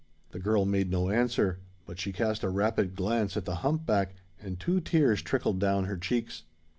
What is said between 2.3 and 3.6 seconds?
a rapid glance at the